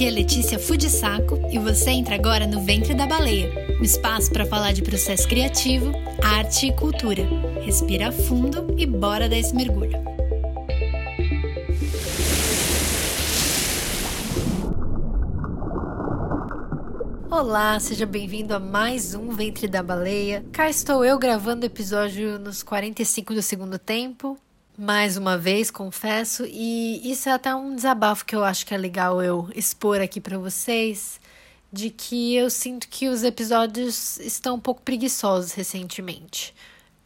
[0.00, 4.46] Aqui é Letícia Fudisaco e você entra agora no Ventre da Baleia, um espaço para
[4.46, 5.92] falar de processo criativo,
[6.24, 7.22] arte e cultura.
[7.60, 10.02] Respira fundo e bora dar esse mergulho.
[17.30, 20.42] Olá, seja bem-vindo a mais um Ventre da Baleia.
[20.50, 24.38] Cá estou eu gravando o episódio nos 45 do segundo tempo,
[24.80, 28.78] mais uma vez, confesso, e isso é até um desabafo que eu acho que é
[28.78, 31.20] legal eu expor aqui para vocês,
[31.70, 36.54] de que eu sinto que os episódios estão um pouco preguiçosos recentemente.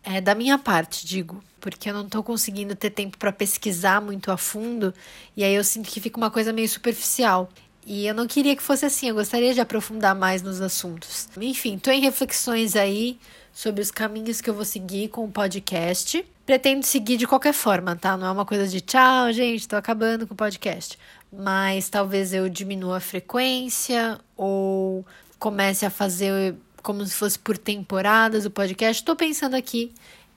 [0.05, 4.31] É da minha parte, digo, porque eu não tô conseguindo ter tempo para pesquisar muito
[4.31, 4.95] a fundo,
[5.37, 7.51] e aí eu sinto que fica uma coisa meio superficial.
[7.87, 11.29] E eu não queria que fosse assim, eu gostaria de aprofundar mais nos assuntos.
[11.37, 13.19] Enfim, tô em reflexões aí
[13.53, 16.25] sobre os caminhos que eu vou seguir com o podcast.
[16.47, 18.17] Pretendo seguir de qualquer forma, tá?
[18.17, 20.99] Não é uma coisa de tchau, gente, tô acabando com o podcast.
[21.31, 25.05] Mas talvez eu diminua a frequência ou
[25.39, 29.05] comece a fazer como se fosse por temporadas o podcast.
[29.05, 29.93] Tô pensando aqui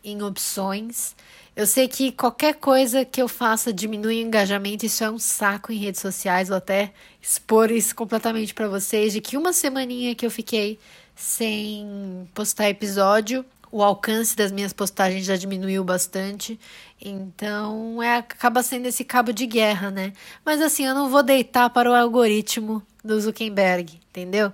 [0.08, 1.16] em opções.
[1.56, 5.72] Eu sei que qualquer coisa que eu faça diminui o engajamento, isso é um saco
[5.72, 6.48] em redes sociais.
[6.48, 10.80] Vou até expor isso completamente para vocês de que uma semaninha que eu fiquei
[11.16, 16.60] sem postar episódio, o alcance das minhas postagens já diminuiu bastante.
[17.02, 20.14] Então, é acaba sendo esse cabo de guerra, né?
[20.46, 24.54] Mas assim, eu não vou deitar para o algoritmo do Zuckerberg, entendeu?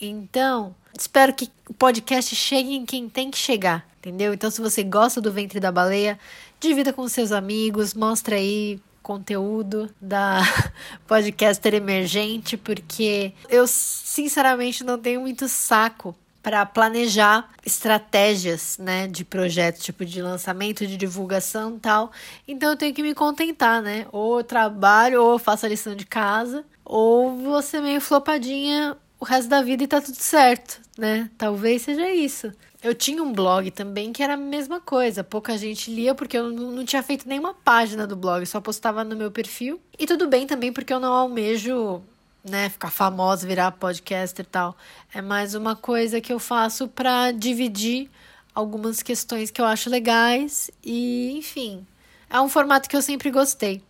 [0.00, 4.34] Então, espero que o podcast chegue em quem tem que chegar, entendeu?
[4.34, 6.18] Então, se você gosta do Ventre da Baleia,
[6.58, 10.40] divida com seus amigos, mostra aí conteúdo da
[11.06, 19.82] podcaster emergente, porque eu sinceramente não tenho muito saco para planejar estratégias, né, de projetos,
[19.82, 22.10] tipo de lançamento, de divulgação, tal.
[22.48, 24.06] Então eu tenho que me contentar, né?
[24.10, 29.24] Ou eu trabalho, ou eu faço a lição de casa, ou você meio flopadinha o
[29.24, 31.30] resto da vida e tá tudo certo, né?
[31.36, 32.50] Talvez seja isso.
[32.82, 35.22] Eu tinha um blog também que era a mesma coisa.
[35.22, 39.14] Pouca gente lia porque eu não tinha feito nenhuma página do blog, só postava no
[39.14, 39.78] meu perfil.
[39.98, 42.02] E tudo bem também porque eu não almejo,
[42.42, 44.74] né, ficar famosa, virar podcaster e tal.
[45.12, 48.10] É mais uma coisa que eu faço para dividir
[48.54, 51.86] algumas questões que eu acho legais e, enfim,
[52.30, 53.82] é um formato que eu sempre gostei.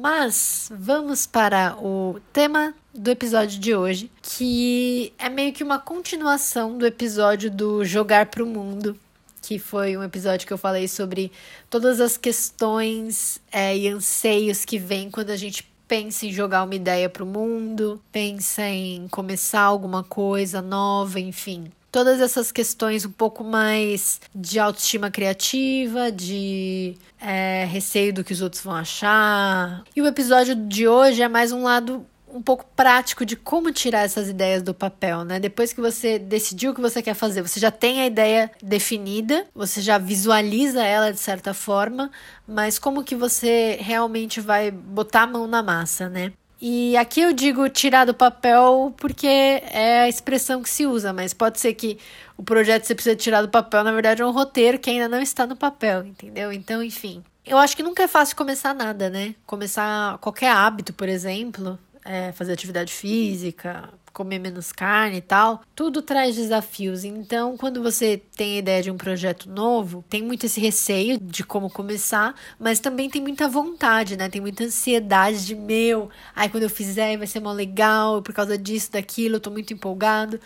[0.00, 6.78] Mas vamos para o tema do episódio de hoje, que é meio que uma continuação
[6.78, 8.96] do episódio do Jogar para o Mundo,
[9.42, 11.32] que foi um episódio que eu falei sobre
[11.68, 16.76] todas as questões é, e anseios que vem quando a gente pensa em jogar uma
[16.76, 23.10] ideia para o mundo, pensa em começar alguma coisa nova, enfim todas essas questões um
[23.10, 29.82] pouco mais de autoestima criativa, de é, receio do que os outros vão achar.
[29.94, 34.00] E o episódio de hoje é mais um lado um pouco prático de como tirar
[34.00, 35.40] essas ideias do papel, né?
[35.40, 39.46] Depois que você decidiu o que você quer fazer, você já tem a ideia definida,
[39.54, 42.10] você já visualiza ela de certa forma,
[42.46, 46.32] mas como que você realmente vai botar a mão na massa, né?
[46.60, 51.32] E aqui eu digo tirar do papel porque é a expressão que se usa, mas
[51.32, 51.98] pode ser que
[52.36, 55.08] o projeto que você precisa tirar do papel, na verdade, é um roteiro que ainda
[55.08, 56.52] não está no papel, entendeu?
[56.52, 57.22] Então, enfim.
[57.46, 59.34] Eu acho que nunca é fácil começar nada, né?
[59.46, 66.02] Começar qualquer hábito, por exemplo, é, fazer atividade física, comer menos carne e tal, tudo
[66.02, 67.04] traz desafios.
[67.04, 71.44] Então, quando você tem a ideia de um projeto novo, tem muito esse receio de
[71.44, 74.28] como começar, mas também tem muita vontade, né?
[74.28, 78.58] Tem muita ansiedade de meu, ai, quando eu fizer vai ser mó legal, por causa
[78.58, 80.40] disso, daquilo, eu tô muito empolgado.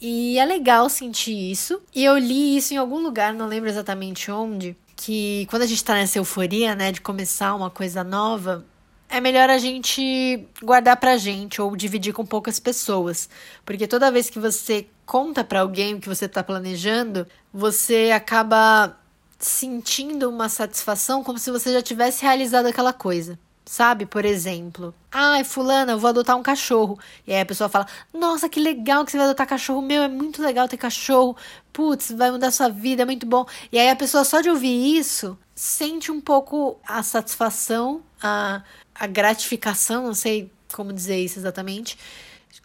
[0.00, 1.80] E é legal sentir isso.
[1.94, 5.84] E eu li isso em algum lugar, não lembro exatamente onde, que quando a gente
[5.84, 8.64] tá nessa euforia, né, de começar uma coisa nova,
[9.10, 13.28] é melhor a gente guardar pra gente ou dividir com poucas pessoas.
[13.64, 18.96] Porque toda vez que você conta para alguém o que você tá planejando, você acaba
[19.38, 23.38] sentindo uma satisfação como se você já tivesse realizado aquela coisa.
[23.64, 26.98] Sabe, por exemplo, ai, fulana, eu vou adotar um cachorro.
[27.26, 29.80] E aí a pessoa fala: Nossa, que legal que você vai adotar cachorro.
[29.80, 31.36] Meu, é muito legal ter cachorro.
[31.72, 33.46] Putz, vai mudar sua vida, é muito bom.
[33.70, 38.62] E aí a pessoa, só de ouvir isso, sente um pouco a satisfação, a
[39.00, 41.96] a gratificação, não sei como dizer isso exatamente,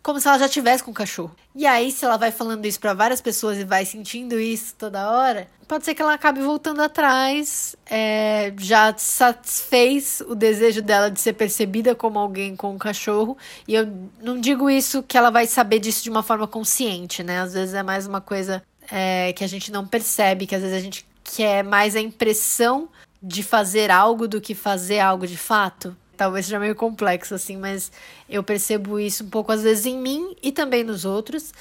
[0.03, 1.33] como se ela já tivesse com o cachorro.
[1.55, 5.09] E aí, se ela vai falando isso para várias pessoas e vai sentindo isso toda
[5.09, 11.19] hora, pode ser que ela acabe voltando atrás, é, já satisfez o desejo dela de
[11.21, 13.37] ser percebida como alguém com um cachorro.
[13.67, 13.87] E eu
[14.21, 17.39] não digo isso que ela vai saber disso de uma forma consciente, né?
[17.39, 20.77] Às vezes é mais uma coisa é, que a gente não percebe, que às vezes
[20.77, 22.87] a gente quer mais a impressão
[23.21, 25.97] de fazer algo do que fazer algo de fato.
[26.15, 27.91] Talvez seja meio complexo, assim, mas
[28.29, 31.51] eu percebo isso um pouco às vezes em mim e também nos outros.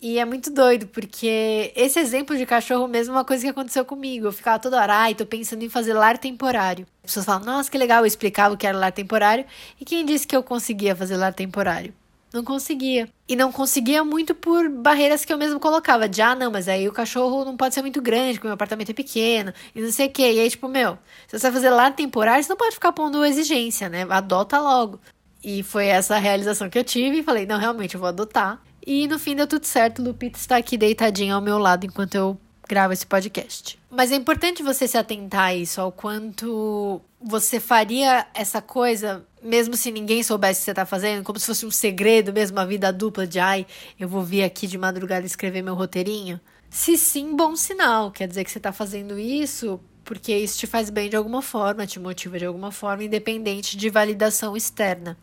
[0.00, 3.84] E é muito doido, porque esse exemplo de cachorro mesmo é uma coisa que aconteceu
[3.84, 4.26] comigo.
[4.26, 6.84] Eu ficava toda hora, ai, tô pensando em fazer lar temporário.
[7.04, 9.44] As pessoas falam, nossa, que legal, eu explicava o que era lar temporário.
[9.80, 11.94] E quem disse que eu conseguia fazer lar temporário?
[12.32, 13.08] Não conseguia.
[13.28, 16.08] E não conseguia muito por barreiras que eu mesmo colocava.
[16.08, 18.54] De, ah, não, mas aí o cachorro não pode ser muito grande, porque o meu
[18.54, 20.32] apartamento é pequeno, e não sei o quê.
[20.32, 23.24] E aí, tipo, meu, se você vai fazer lar temporário, você não pode ficar pondo
[23.24, 24.06] exigência, né?
[24.08, 24.98] Adota logo.
[25.44, 28.62] E foi essa realização que eu tive e falei, não, realmente, eu vou adotar.
[28.86, 30.02] E no fim deu tudo certo.
[30.02, 32.38] Lupita está aqui deitadinha ao meu lado enquanto eu
[32.68, 33.78] gravo esse podcast.
[33.90, 39.76] Mas é importante você se atentar a isso, ao quanto você faria essa coisa, mesmo
[39.76, 42.64] se ninguém soubesse o que você está fazendo, como se fosse um segredo mesmo, a
[42.64, 43.66] vida dupla de ai,
[43.98, 46.40] eu vou vir aqui de madrugada escrever meu roteirinho.
[46.70, 48.10] Se sim, bom sinal.
[48.10, 51.86] Quer dizer que você está fazendo isso porque isso te faz bem de alguma forma,
[51.86, 55.16] te motiva de alguma forma, independente de validação externa.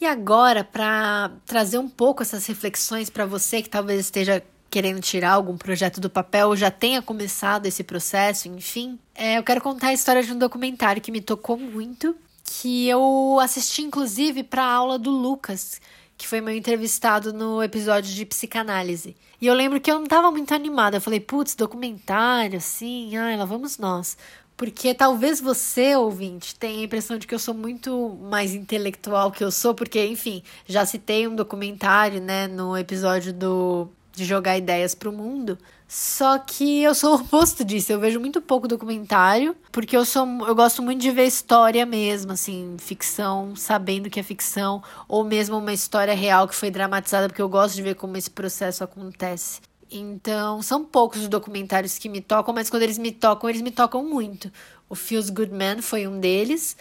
[0.00, 5.32] E agora, para trazer um pouco essas reflexões para você que talvez esteja querendo tirar
[5.32, 9.88] algum projeto do papel ou já tenha começado esse processo, enfim, é, eu quero contar
[9.88, 12.14] a história de um documentário que me tocou muito,
[12.44, 15.80] que eu assisti inclusive para a aula do Lucas,
[16.18, 19.16] que foi meu entrevistado no episódio de psicanálise.
[19.40, 20.96] E eu lembro que eu não estava muito animada.
[20.96, 24.16] Eu falei, putz, documentário, assim, ai, lá vamos nós.
[24.56, 29.44] Porque talvez você, ouvinte, tenha a impressão de que eu sou muito mais intelectual que
[29.44, 34.94] eu sou, porque, enfim, já citei um documentário, né, no episódio do de jogar ideias
[34.94, 35.58] para o mundo.
[35.86, 37.92] Só que eu sou o oposto disso.
[37.92, 42.32] Eu vejo muito pouco documentário, porque eu sou eu gosto muito de ver história mesmo,
[42.32, 47.42] assim, ficção, sabendo que é ficção, ou mesmo uma história real que foi dramatizada, porque
[47.42, 49.60] eu gosto de ver como esse processo acontece.
[49.98, 53.70] Então, são poucos os documentários que me tocam, mas quando eles me tocam, eles me
[53.70, 54.50] tocam muito.
[54.88, 56.76] O Feels Good Man foi um deles.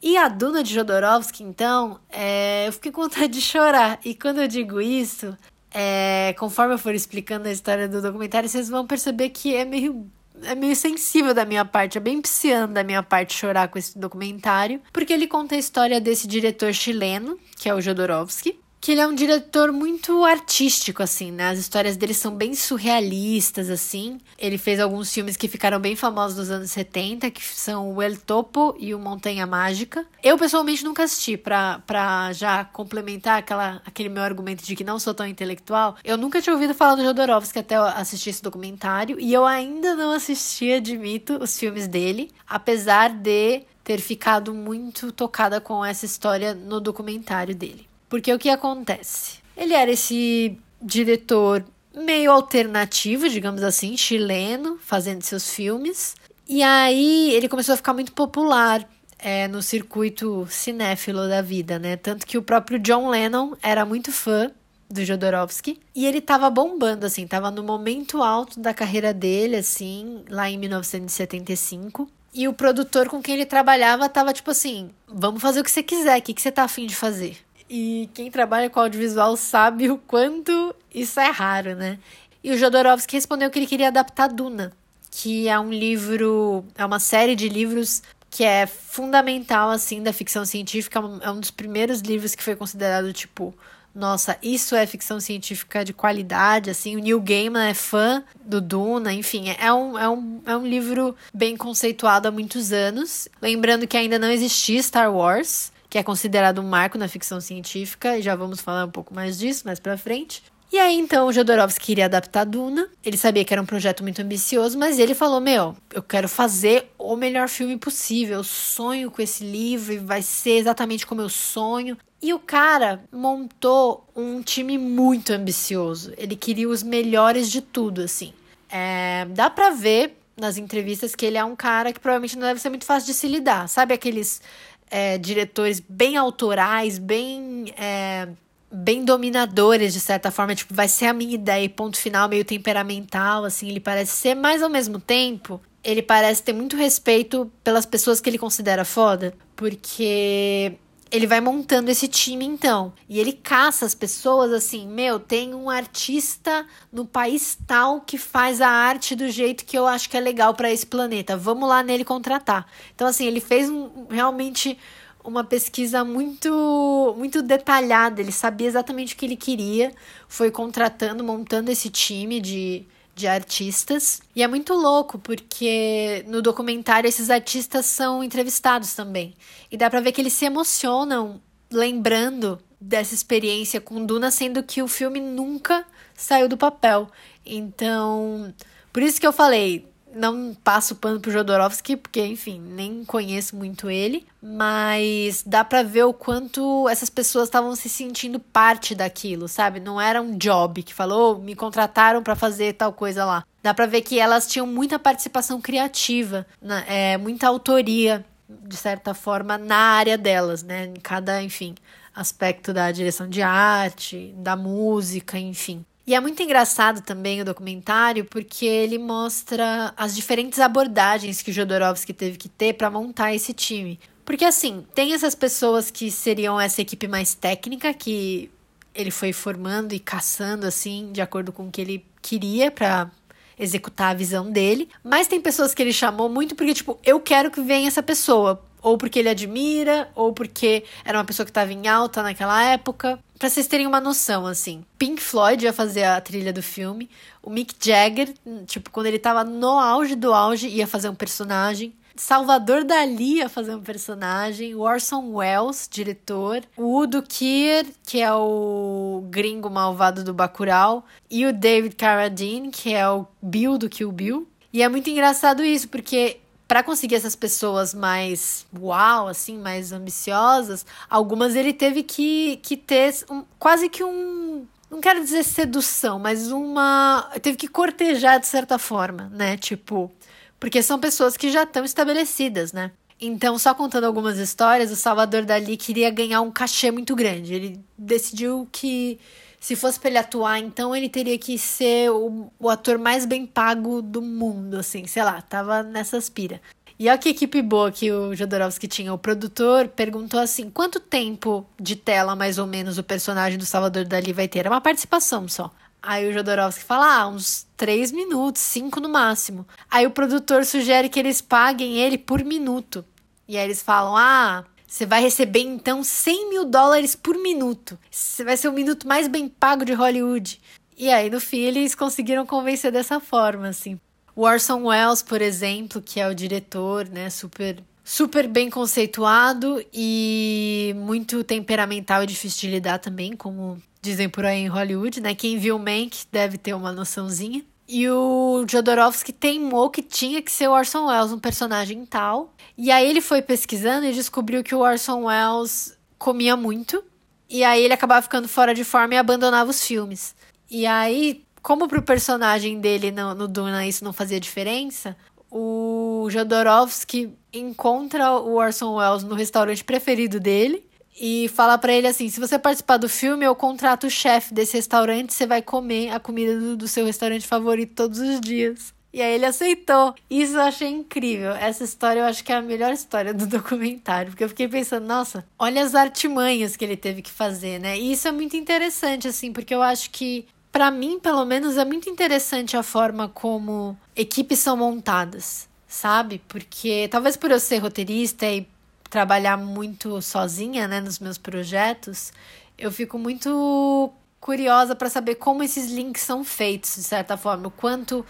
[0.00, 3.98] E a Duna de Jodorowsky, então, é, eu fiquei com vontade de chorar.
[4.04, 5.36] E quando eu digo isso,
[5.72, 10.08] é, conforme eu for explicando a história do documentário, vocês vão perceber que é meio
[10.42, 13.98] é meio sensível da minha parte, é bem pisciano da minha parte chorar com esse
[13.98, 19.00] documentário, porque ele conta a história desse diretor chileno, que é o Jodorowsky, que ele
[19.00, 21.50] é um diretor muito artístico, assim, né?
[21.50, 24.18] As histórias dele são bem surrealistas, assim.
[24.38, 28.16] Ele fez alguns filmes que ficaram bem famosos nos anos 70, que são o El
[28.16, 30.06] Topo e o Montanha Mágica.
[30.22, 34.98] Eu, pessoalmente, nunca assisti, pra, pra já complementar aquela, aquele meu argumento de que não
[34.98, 35.96] sou tão intelectual.
[36.04, 40.12] Eu nunca tinha ouvido falar do Jodorowsky até assistir esse documentário, e eu ainda não
[40.12, 46.78] assisti, admito, os filmes dele, apesar de ter ficado muito tocada com essa história no
[46.78, 47.88] documentário dele.
[48.08, 49.38] Porque o que acontece?
[49.56, 51.64] Ele era esse diretor
[51.94, 56.14] meio alternativo, digamos assim, chileno, fazendo seus filmes.
[56.48, 58.88] E aí ele começou a ficar muito popular
[59.18, 61.96] é, no circuito cinéfilo da vida, né?
[61.96, 64.50] Tanto que o próprio John Lennon era muito fã
[64.88, 65.78] do Jodorowsky.
[65.94, 70.56] E ele tava bombando, assim, tava no momento alto da carreira dele, assim, lá em
[70.56, 72.08] 1975.
[72.32, 75.82] E o produtor com quem ele trabalhava tava tipo assim: vamos fazer o que você
[75.82, 77.36] quiser, o que, que você tá afim de fazer?
[77.68, 81.98] E quem trabalha com audiovisual sabe o quanto isso é raro, né?
[82.42, 84.72] E o Jodorowsky respondeu que ele queria adaptar Duna,
[85.10, 90.44] que é um livro, é uma série de livros que é fundamental, assim, da ficção
[90.44, 91.00] científica.
[91.22, 93.54] É um dos primeiros livros que foi considerado, tipo,
[93.94, 96.96] nossa, isso é ficção científica de qualidade, assim.
[96.96, 101.16] O Neil Gaiman é fã do Duna, enfim, é um, é um, é um livro
[101.34, 103.28] bem conceituado há muitos anos.
[103.42, 108.18] Lembrando que ainda não existia Star Wars, que é considerado um marco na ficção científica,
[108.18, 110.42] e já vamos falar um pouco mais disso mais pra frente.
[110.70, 112.88] E aí então o Jodorowsky queria adaptar Duna.
[113.02, 116.90] Ele sabia que era um projeto muito ambicioso, mas ele falou: "Meu, eu quero fazer
[116.98, 118.36] o melhor filme possível.
[118.38, 121.96] Eu sonho com esse livro e vai ser exatamente como eu sonho".
[122.20, 126.12] E o cara montou um time muito ambicioso.
[126.18, 128.34] Ele queria os melhores de tudo, assim.
[128.68, 132.60] É, dá pra ver nas entrevistas que ele é um cara que provavelmente não deve
[132.60, 133.68] ser muito fácil de se lidar.
[133.68, 134.42] Sabe aqueles
[134.90, 137.72] é, diretores bem autorais, bem.
[137.76, 138.28] É,
[138.70, 143.44] bem dominadores, de certa forma, tipo, vai ser a minha ideia, ponto final, meio temperamental,
[143.44, 148.20] assim, ele parece ser, mas ao mesmo tempo, ele parece ter muito respeito pelas pessoas
[148.20, 150.74] que ele considera foda, porque
[151.10, 152.92] ele vai montando esse time então.
[153.08, 158.60] E ele caça as pessoas assim: meu, tem um artista no país tal que faz
[158.60, 161.36] a arte do jeito que eu acho que é legal para esse planeta.
[161.36, 162.66] Vamos lá nele contratar.
[162.94, 164.78] Então, assim, ele fez um, realmente
[165.24, 168.20] uma pesquisa muito muito detalhada.
[168.20, 169.92] Ele sabia exatamente o que ele queria,
[170.28, 172.86] foi contratando, montando esse time de
[173.18, 174.22] de artistas.
[174.34, 179.34] E é muito louco, porque no documentário esses artistas são entrevistados também.
[179.70, 184.80] E dá pra ver que eles se emocionam lembrando dessa experiência com Duna, sendo que
[184.80, 185.84] o filme nunca
[186.14, 187.10] saiu do papel.
[187.44, 188.54] Então,
[188.92, 189.86] por isso que eu falei,
[190.18, 196.04] não passo pano pro Jodorowsky, porque, enfim, nem conheço muito ele, mas dá pra ver
[196.04, 199.80] o quanto essas pessoas estavam se sentindo parte daquilo, sabe?
[199.80, 203.44] Não era um job que falou, oh, me contrataram para fazer tal coisa lá.
[203.62, 206.46] Dá pra ver que elas tinham muita participação criativa,
[206.86, 210.86] é, muita autoria, de certa forma, na área delas, né?
[210.86, 211.74] Em cada, enfim,
[212.14, 215.84] aspecto da direção de arte, da música, enfim.
[216.08, 221.52] E é muito engraçado também o documentário porque ele mostra as diferentes abordagens que o
[221.52, 224.00] Jodorowsky teve que ter para montar esse time.
[224.24, 228.50] Porque assim, tem essas pessoas que seriam essa equipe mais técnica que
[228.94, 233.10] ele foi formando e caçando assim, de acordo com o que ele queria para
[233.58, 237.50] executar a visão dele, mas tem pessoas que ele chamou muito porque tipo, eu quero
[237.50, 241.72] que venha essa pessoa, ou porque ele admira, ou porque era uma pessoa que estava
[241.72, 243.18] em alta naquela época.
[243.38, 247.08] Pra vocês terem uma noção, assim, Pink Floyd ia fazer a trilha do filme,
[247.42, 248.34] o Mick Jagger,
[248.66, 251.94] tipo, quando ele tava no auge do auge, ia fazer um personagem.
[252.16, 258.32] Salvador Dali ia fazer um personagem, o Orson Welles, diretor, o Udo Kier, que é
[258.34, 264.10] o gringo malvado do Bacurau, e o David Carradine, que é o Bill do Kill
[264.10, 264.48] Bill.
[264.72, 270.84] E é muito engraçado isso, porque para conseguir essas pessoas mais uau, assim, mais ambiciosas,
[271.08, 274.66] algumas ele teve que, que ter um, quase que um.
[274.90, 277.30] Não quero dizer sedução, mas uma.
[277.40, 279.56] Teve que cortejar de certa forma, né?
[279.56, 280.12] Tipo.
[280.60, 282.90] Porque são pessoas que já estão estabelecidas, né?
[283.20, 287.54] Então, só contando algumas histórias, o Salvador Dali queria ganhar um cachê muito grande.
[287.54, 289.18] Ele decidiu que
[289.60, 293.46] se fosse pra ele atuar, então ele teria que ser o, o ator mais bem
[293.46, 296.60] pago do mundo, assim, sei lá, tava nessa aspira.
[296.98, 299.14] E olha que equipe boa que o Jodorowsky tinha.
[299.14, 304.04] O produtor perguntou assim: quanto tempo de tela, mais ou menos, o personagem do Salvador
[304.04, 304.66] Dali vai ter?
[304.66, 305.72] É uma participação só.
[306.02, 309.66] Aí o Jodorowsky fala, ah, uns três minutos, cinco no máximo.
[309.90, 313.04] Aí o produtor sugere que eles paguem ele por minuto.
[313.46, 317.98] E aí eles falam, ah, você vai receber então 100 mil dólares por minuto.
[318.10, 320.58] Você vai ser o minuto mais bem pago de Hollywood.
[320.96, 324.00] E aí, no fim, eles conseguiram convencer dessa forma, assim.
[324.34, 330.94] O Orson Welles, por exemplo, que é o diretor, né, super super bem conceituado e
[330.96, 335.34] muito temperamental e difícil de lidar também, como dizem por aí em Hollywood, né?
[335.34, 337.62] Quem viu Mank deve ter uma noçãozinha.
[337.88, 342.52] E o Jodorowsky teimou que tinha que ser o Orson Welles, um personagem tal.
[342.76, 347.02] E aí ele foi pesquisando e descobriu que o Orson Welles comia muito.
[347.48, 350.36] E aí ele acabava ficando fora de forma e abandonava os filmes.
[350.70, 355.16] E aí, como pro personagem dele no, no Duna isso não fazia diferença,
[355.50, 360.87] o Jodorowsky encontra o Orson Welles no restaurante preferido dele
[361.18, 364.76] e fala para ele assim: se você participar do filme, eu contrato o chefe desse
[364.76, 368.94] restaurante, você vai comer a comida do, do, seu restaurante favorito todos os dias.
[369.12, 370.14] E aí ele aceitou.
[370.30, 371.52] Isso eu achei incrível.
[371.52, 375.06] Essa história eu acho que é a melhor história do documentário, porque eu fiquei pensando,
[375.06, 377.98] nossa, olha as artimanhas que ele teve que fazer, né?
[377.98, 381.84] E isso é muito interessante assim, porque eu acho que para mim, pelo menos, é
[381.84, 386.40] muito interessante a forma como equipes são montadas, sabe?
[386.46, 388.68] Porque talvez por eu ser roteirista e
[389.10, 392.32] trabalhar muito sozinha, né, nos meus projetos,
[392.76, 397.70] eu fico muito curiosa para saber como esses links são feitos, de certa forma, o
[397.70, 398.24] quanto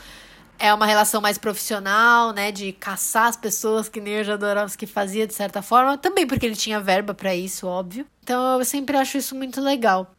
[0.58, 5.26] é uma relação mais profissional, né, de caçar as pessoas que nem o Jodorowsky fazia
[5.26, 8.06] de certa forma, também porque ele tinha verba para isso, óbvio.
[8.23, 10.12] Então eu sempre acho isso muito legal.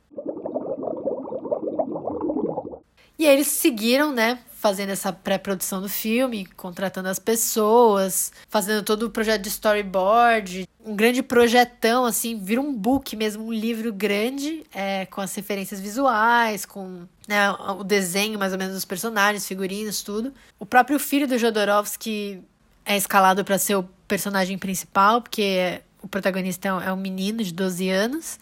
[3.17, 9.03] E aí eles seguiram, né, fazendo essa pré-produção do filme, contratando as pessoas, fazendo todo
[9.03, 14.65] o projeto de storyboard, um grande projetão, assim, vira um book mesmo, um livro grande,
[14.73, 20.03] é, com as referências visuais, com né, o desenho mais ou menos dos personagens, figurinos,
[20.03, 20.33] tudo.
[20.59, 22.43] O próprio filho do Jodorowsky
[22.85, 27.89] é escalado para ser o personagem principal, porque o protagonista é um menino de 12
[27.89, 28.37] anos.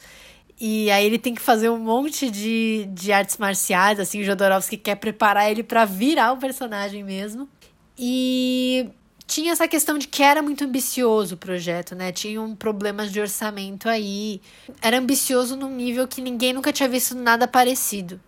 [0.60, 4.78] E aí ele tem que fazer um monte de, de artes marciais, assim, o Jodorowsky
[4.78, 7.48] quer preparar ele para virar o personagem mesmo.
[7.98, 8.90] E
[9.28, 12.12] tinha essa questão de que era muito ambicioso o projeto, né?
[12.12, 14.42] Tinham problemas de orçamento aí.
[14.82, 18.20] Era ambicioso num nível que ninguém nunca tinha visto nada parecido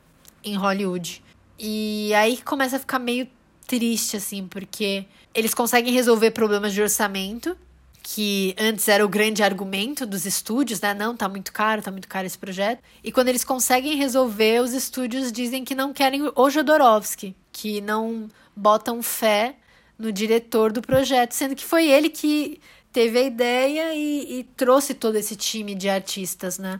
[0.43, 1.23] em Hollywood.
[1.57, 3.27] E aí começa a ficar meio
[3.65, 7.57] triste, assim, porque eles conseguem resolver problemas de orçamento
[8.01, 10.93] que antes era o grande argumento dos estúdios, né?
[10.93, 12.81] Não, tá muito caro, tá muito caro esse projeto.
[13.03, 18.29] E quando eles conseguem resolver, os estúdios dizem que não querem o Jodorowsky, que não
[18.55, 19.55] botam fé
[19.97, 22.59] no diretor do projeto, sendo que foi ele que
[22.91, 26.79] teve a ideia e, e trouxe todo esse time de artistas, né?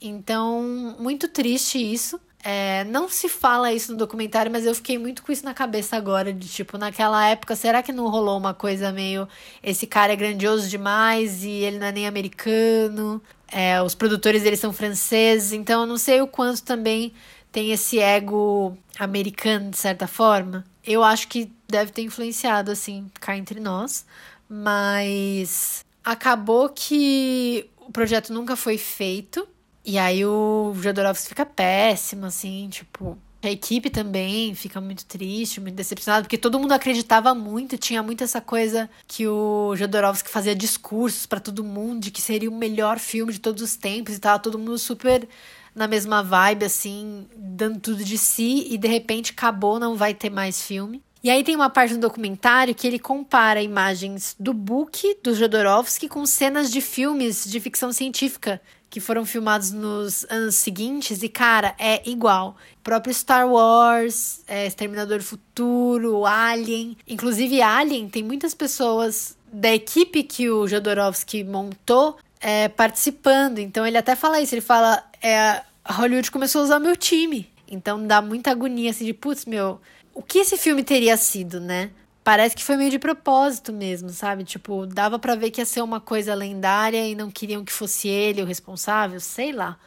[0.00, 2.20] Então, muito triste isso.
[2.42, 5.96] É, não se fala isso no documentário, mas eu fiquei muito com isso na cabeça
[5.96, 9.28] agora, de tipo, naquela época, será que não rolou uma coisa meio
[9.62, 13.20] esse cara é grandioso demais e ele não é nem americano?
[13.50, 17.12] É, os produtores eles são franceses, então eu não sei o quanto também
[17.50, 20.64] tem esse ego americano, de certa forma.
[20.84, 24.06] Eu acho que deve ter influenciado, assim, cá entre nós,
[24.48, 29.46] mas acabou que o projeto nunca foi feito.
[29.88, 33.16] E aí o Jodorowsky fica péssimo, assim, tipo.
[33.42, 38.22] A equipe também fica muito triste, muito decepcionada, porque todo mundo acreditava muito, tinha muito
[38.22, 42.98] essa coisa que o Jodorowsky fazia discursos para todo mundo de que seria o melhor
[42.98, 45.26] filme de todos os tempos e tava todo mundo super
[45.74, 50.28] na mesma vibe, assim, dando tudo de si, e de repente acabou, não vai ter
[50.28, 51.02] mais filme.
[51.22, 56.08] E aí tem uma parte do documentário que ele compara imagens do book do Jodorowsky
[56.08, 61.74] com cenas de filmes de ficção científica que foram filmados nos anos seguintes e, cara,
[61.78, 62.56] é igual.
[62.80, 66.96] O próprio Star Wars, é, Exterminador do Futuro, Alien.
[67.06, 73.58] Inclusive, Alien tem muitas pessoas da equipe que o Jodorowsky montou é, participando.
[73.58, 77.50] Então ele até fala isso, ele fala, é, Hollywood começou a usar meu time.
[77.70, 79.80] Então dá muita agonia assim de, putz, meu,
[80.14, 81.90] o que esse filme teria sido, né?
[82.28, 84.44] Parece que foi meio de propósito mesmo, sabe?
[84.44, 88.06] Tipo, dava para ver que ia ser uma coisa lendária e não queriam que fosse
[88.06, 89.78] ele o responsável, sei lá.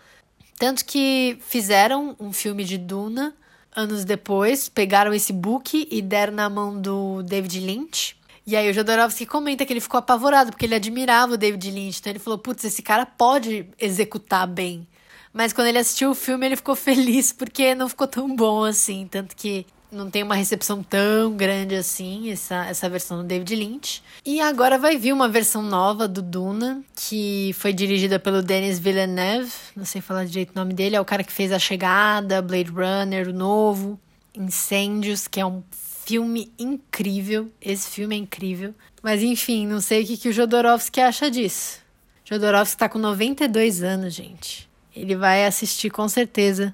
[0.58, 3.36] Tanto que fizeram um filme de Duna
[3.76, 8.18] anos depois, pegaram esse book e deram na mão do David Lynch.
[8.48, 12.00] E aí o Jodorowsky comenta que ele ficou apavorado, porque ele admirava o David Lynch.
[12.00, 14.88] Então ele falou, putz, esse cara pode executar bem.
[15.32, 19.08] Mas quando ele assistiu o filme, ele ficou feliz porque não ficou tão bom assim.
[19.08, 24.02] Tanto que não tem uma recepção tão grande assim, essa, essa versão do David Lynch.
[24.26, 29.52] E agora vai vir uma versão nova do Duna, que foi dirigida pelo Denis Villeneuve,
[29.76, 32.72] não sei falar direito o nome dele, é o cara que fez A Chegada, Blade
[32.72, 34.00] Runner, o novo,
[34.34, 35.62] Incêndios, que é um
[36.06, 37.52] filme incrível.
[37.62, 38.74] Esse filme é incrível.
[39.04, 41.80] Mas enfim, não sei o que, que o Jodorowsky acha disso.
[42.24, 44.70] Jodorowsky tá com 92 anos, gente.
[44.96, 46.74] Ele vai assistir com certeza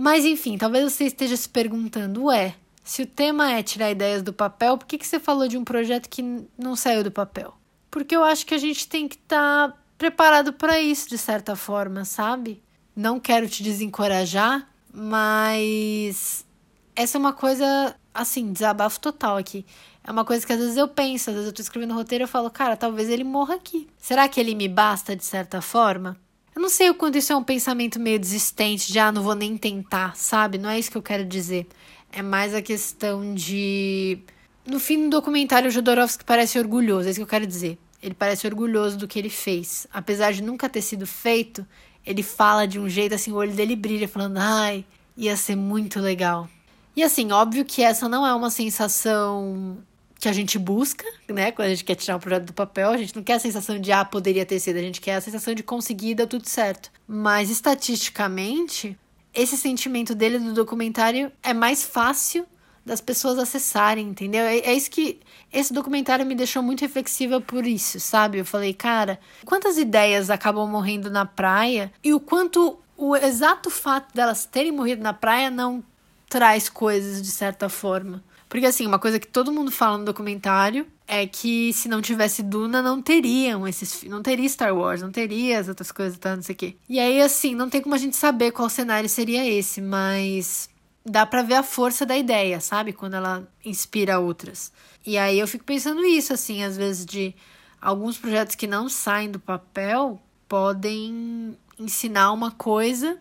[0.00, 4.32] Mas enfim, talvez você esteja se perguntando, ué, se o tema é tirar ideias do
[4.32, 6.22] papel, por que, que você falou de um projeto que
[6.56, 7.52] não saiu do papel?
[7.90, 11.56] Porque eu acho que a gente tem que estar tá preparado para isso, de certa
[11.56, 12.62] forma, sabe?
[12.94, 16.46] Não quero te desencorajar, mas
[16.94, 19.66] essa é uma coisa, assim, desabafo total aqui.
[20.04, 22.26] É uma coisa que às vezes eu penso, às vezes eu tô escrevendo roteiro e
[22.26, 23.88] eu falo, cara, talvez ele morra aqui.
[23.98, 26.16] Será que ele me basta de certa forma?
[26.58, 29.36] Eu não sei o quanto isso é um pensamento meio desistente, já ah, não vou
[29.36, 30.58] nem tentar, sabe?
[30.58, 31.68] Não é isso que eu quero dizer.
[32.10, 34.18] É mais a questão de.
[34.66, 37.78] No fim do documentário, o Jodorowsky parece orgulhoso, é isso que eu quero dizer.
[38.02, 39.86] Ele parece orgulhoso do que ele fez.
[39.92, 41.64] Apesar de nunca ter sido feito,
[42.04, 44.84] ele fala de um jeito assim, o olho dele brilha, falando, ai,
[45.16, 46.50] ia ser muito legal.
[46.96, 49.78] E assim, óbvio que essa não é uma sensação
[50.18, 51.52] que a gente busca, né?
[51.52, 53.78] Quando a gente quer tirar um projeto do papel, a gente não quer a sensação
[53.78, 56.90] de ah, poderia ter sido, a gente quer a sensação de conseguir dar tudo certo.
[57.06, 58.98] Mas estatisticamente,
[59.32, 62.46] esse sentimento dele no documentário é mais fácil
[62.84, 64.42] das pessoas acessarem, entendeu?
[64.42, 65.20] É, é, isso que
[65.52, 68.38] esse documentário me deixou muito reflexiva por isso, sabe?
[68.38, 74.12] Eu falei, cara, quantas ideias acabam morrendo na praia e o quanto o exato fato
[74.14, 75.84] delas terem morrido na praia não
[76.28, 78.24] traz coisas de certa forma.
[78.48, 82.42] Porque, assim, uma coisa que todo mundo fala no documentário é que se não tivesse
[82.42, 84.02] Duna, não teriam esses.
[84.04, 86.34] Não teria Star Wars, não teria as outras coisas, tá?
[86.34, 86.76] Não sei o quê.
[86.88, 90.70] E aí, assim, não tem como a gente saber qual cenário seria esse, mas
[91.04, 92.92] dá para ver a força da ideia, sabe?
[92.92, 94.72] Quando ela inspira outras.
[95.06, 97.34] E aí eu fico pensando isso, assim, às vezes, de
[97.80, 103.18] alguns projetos que não saem do papel podem ensinar uma coisa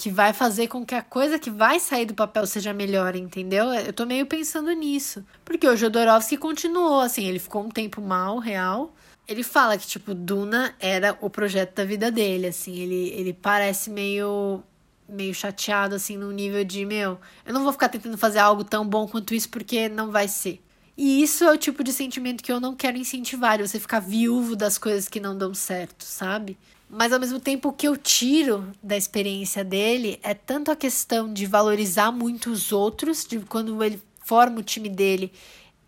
[0.00, 3.66] que vai fazer com que a coisa que vai sair do papel seja melhor, entendeu?
[3.66, 5.22] Eu tô meio pensando nisso.
[5.44, 8.94] Porque o Jodorowsky continuou, assim, ele ficou um tempo mal, real.
[9.28, 12.78] Ele fala que, tipo, Duna era o projeto da vida dele, assim.
[12.78, 14.62] Ele, ele parece meio
[15.06, 18.86] meio chateado, assim, no nível de, meu, eu não vou ficar tentando fazer algo tão
[18.86, 20.62] bom quanto isso porque não vai ser.
[20.96, 24.54] E isso é o tipo de sentimento que eu não quero incentivar, você ficar viúvo
[24.54, 26.56] das coisas que não dão certo, sabe?
[26.92, 31.32] Mas ao mesmo tempo, o que eu tiro da experiência dele é tanto a questão
[31.32, 35.32] de valorizar muito os outros, de quando ele forma o time dele,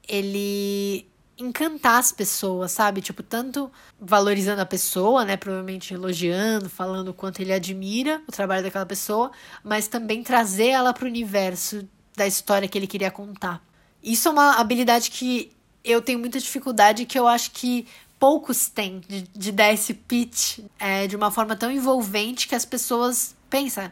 [0.06, 1.04] ele
[1.36, 3.00] encantar as pessoas, sabe?
[3.00, 3.68] Tipo, tanto
[4.00, 5.36] valorizando a pessoa, né?
[5.36, 9.32] Provavelmente elogiando, falando o quanto ele admira o trabalho daquela pessoa,
[9.64, 11.84] mas também trazer ela para o universo
[12.16, 13.60] da história que ele queria contar.
[14.00, 15.50] Isso é uma habilidade que
[15.82, 17.86] eu tenho muita dificuldade, que eu acho que
[18.22, 22.64] poucos têm, de, de dar esse pitch é, de uma forma tão envolvente que as
[22.64, 23.90] pessoas pensam.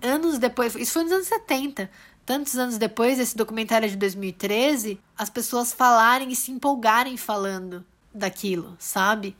[0.00, 1.90] Anos depois, isso foi nos anos 70,
[2.24, 8.76] tantos anos depois, esse documentário de 2013, as pessoas falarem e se empolgarem falando daquilo,
[8.78, 9.36] sabe?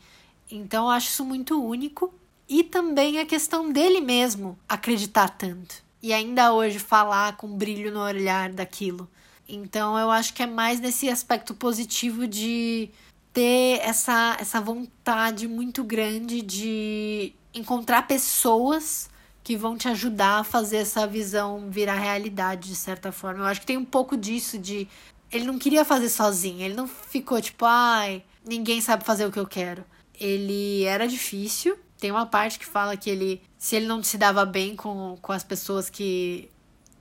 [0.50, 2.12] Então eu acho isso muito único.
[2.48, 5.76] E também a questão dele mesmo acreditar tanto.
[6.02, 9.08] E ainda hoje falar com brilho no olhar daquilo.
[9.48, 12.90] Então eu acho que é mais nesse aspecto positivo de
[13.32, 19.10] ter essa, essa vontade muito grande de encontrar pessoas
[19.42, 23.40] que vão te ajudar a fazer essa visão virar realidade de certa forma.
[23.40, 24.86] Eu acho que tem um pouco disso de
[25.30, 29.38] ele não queria fazer sozinho, ele não ficou tipo, ai, ninguém sabe fazer o que
[29.38, 29.84] eu quero.
[30.20, 31.76] Ele era difícil.
[31.98, 35.32] Tem uma parte que fala que ele, se ele não se dava bem com, com
[35.32, 36.50] as pessoas que,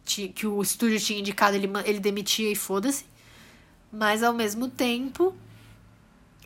[0.06, 3.06] que o estúdio tinha indicado, ele, ele demitia e foda-se.
[3.92, 5.36] Mas ao mesmo tempo,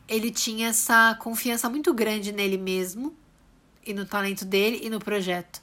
[0.08, 3.16] ele tinha essa confiança muito grande nele mesmo
[3.86, 5.62] e no talento dele e no projeto.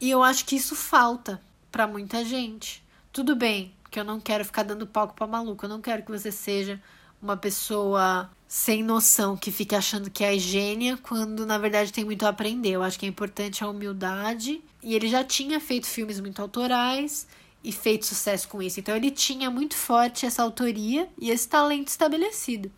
[0.00, 2.82] E eu acho que isso falta para muita gente.
[3.12, 6.10] Tudo bem que eu não quero ficar dando palco para maluco, eu não quero que
[6.10, 6.80] você seja
[7.22, 12.26] uma pessoa sem noção que fique achando que é gênia quando na verdade tem muito
[12.26, 12.70] a aprender.
[12.70, 14.62] Eu acho que é importante a humildade.
[14.82, 17.26] E ele já tinha feito filmes muito autorais
[17.62, 18.78] e feito sucesso com isso.
[18.78, 22.70] Então ele tinha muito forte essa autoria e esse talento estabelecido.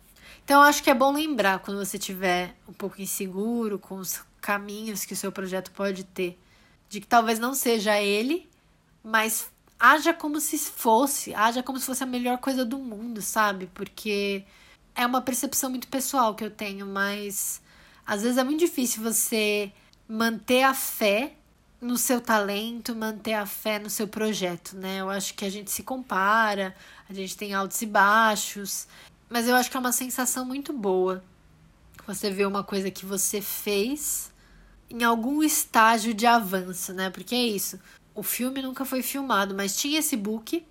[0.47, 5.03] Então acho que é bom lembrar quando você tiver um pouco inseguro com os caminhos
[5.03, 6.39] que o seu projeto pode ter
[6.87, 8.49] de que talvez não seja ele,
[9.03, 13.69] mas haja como se fosse, haja como se fosse a melhor coisa do mundo, sabe?
[13.73, 14.45] Porque
[14.95, 17.61] é uma percepção muito pessoal que eu tenho, mas
[18.05, 19.69] às vezes é muito difícil você
[20.07, 21.33] manter a fé
[21.81, 25.01] no seu talento, manter a fé no seu projeto, né?
[25.01, 26.73] Eu acho que a gente se compara,
[27.09, 28.87] a gente tem altos e baixos,
[29.29, 31.23] mas eu acho que é uma sensação muito boa.
[32.05, 34.31] Você vê uma coisa que você fez
[34.89, 37.09] em algum estágio de avanço, né?
[37.09, 37.79] Porque é isso.
[38.15, 40.65] O filme nunca foi filmado, mas tinha esse book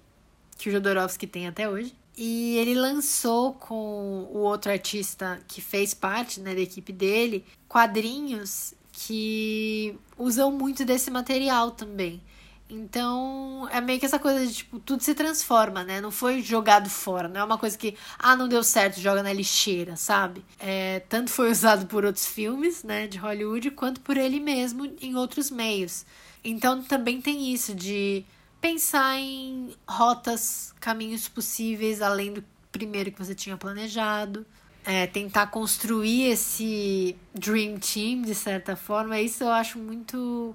[0.56, 1.94] que o Jodorowsky tem até hoje.
[2.16, 8.72] E ele lançou com o outro artista que fez parte né, da equipe dele quadrinhos
[8.90, 12.22] que usam muito desse material também.
[12.68, 16.00] Então, é meio que essa coisa de, tipo, tudo se transforma, né?
[16.00, 19.32] Não foi jogado fora, não é uma coisa que, ah, não deu certo, joga na
[19.32, 20.44] lixeira, sabe?
[20.58, 25.14] É, tanto foi usado por outros filmes, né, de Hollywood, quanto por ele mesmo em
[25.14, 26.04] outros meios.
[26.42, 28.24] Então, também tem isso de
[28.60, 34.44] pensar em rotas, caminhos possíveis além do primeiro que você tinha planejado.
[34.84, 39.20] É, tentar construir esse Dream Team, de certa forma.
[39.20, 40.54] Isso eu acho muito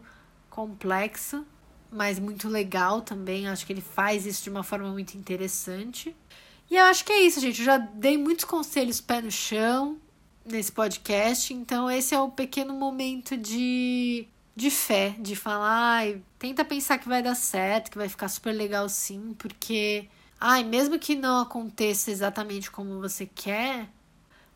[0.50, 1.46] complexo
[1.92, 3.48] mas muito legal também.
[3.48, 6.16] Acho que ele faz isso de uma forma muito interessante.
[6.70, 7.60] E eu acho que é isso, gente.
[7.60, 10.00] Eu já dei muitos conselhos pé no chão
[10.46, 16.66] nesse podcast, então esse é o pequeno momento de, de fé, de falar, ai, tenta
[16.66, 20.08] pensar que vai dar certo, que vai ficar super legal sim, porque,
[20.40, 23.88] ai, mesmo que não aconteça exatamente como você quer,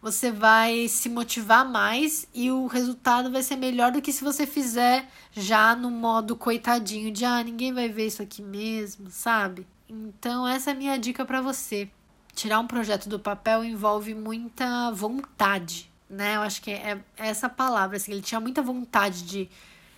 [0.06, 4.46] você vai se motivar mais e o resultado vai ser melhor do que se você
[4.46, 9.66] fizer já no modo coitadinho de ah, ninguém vai ver isso aqui mesmo, sabe?
[9.90, 11.90] Então essa é a minha dica para você.
[12.36, 16.36] Tirar um projeto do papel envolve muita vontade, né?
[16.36, 19.50] Eu acho que é, é essa palavra, assim, ele tinha muita vontade de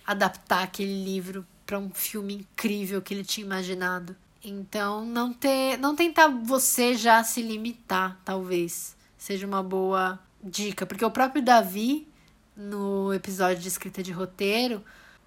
[0.06, 4.16] adaptar aquele livro para um filme incrível que ele tinha imaginado.
[4.42, 11.04] Então, não ter, não tentar você já se limitar, talvez seja uma boa dica, porque
[11.04, 12.08] o próprio Davi,
[12.56, 14.82] no episódio de escrita de roteiro,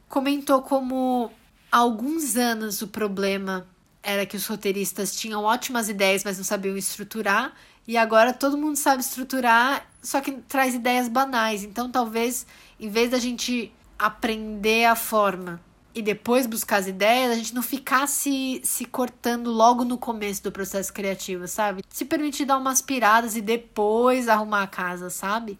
[0.07, 1.31] comentou como
[1.71, 3.67] há alguns anos o problema
[4.01, 7.53] era que os roteiristas tinham ótimas ideias, mas não sabiam estruturar,
[7.87, 11.63] e agora todo mundo sabe estruturar, só que traz ideias banais.
[11.63, 12.47] Então, talvez,
[12.79, 15.61] em vez da gente aprender a forma
[15.93, 20.43] e depois buscar as ideias, a gente não ficar se, se cortando logo no começo
[20.43, 21.83] do processo criativo, sabe?
[21.89, 25.59] Se permitir dar umas piradas e depois arrumar a casa, sabe?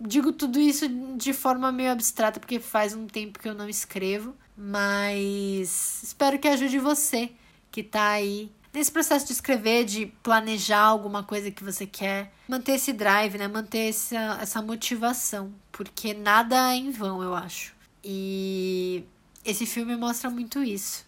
[0.00, 4.34] Digo tudo isso de forma meio abstrata, porque faz um tempo que eu não escrevo,
[4.56, 7.30] mas espero que ajude você
[7.70, 12.72] que tá aí nesse processo de escrever, de planejar alguma coisa que você quer, manter
[12.72, 13.46] esse drive, né?
[13.46, 17.74] Manter essa, essa motivação, porque nada é em vão, eu acho.
[18.02, 19.04] E
[19.44, 21.04] esse filme mostra muito isso.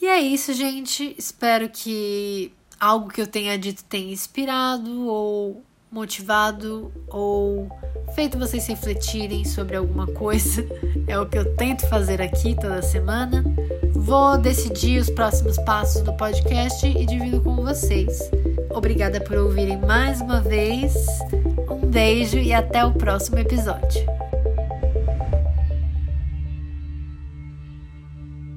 [0.00, 1.14] E é isso, gente.
[1.18, 7.68] Espero que algo que eu tenha dito tenha inspirado ou motivado ou
[8.14, 10.64] feito vocês refletirem sobre alguma coisa.
[11.08, 13.42] É o que eu tento fazer aqui toda semana.
[13.94, 18.30] Vou decidir os próximos passos do podcast e divido com vocês.
[18.68, 20.94] Obrigada por ouvirem mais uma vez.
[21.70, 24.27] Um beijo e até o próximo episódio.